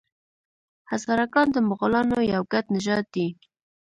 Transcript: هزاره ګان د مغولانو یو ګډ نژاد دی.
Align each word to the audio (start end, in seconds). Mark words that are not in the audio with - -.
هزاره 0.91 1.25
ګان 1.33 1.47
د 1.53 1.57
مغولانو 1.69 2.17
یو 2.33 2.43
ګډ 2.53 2.65
نژاد 2.75 3.05
دی. 3.15 3.27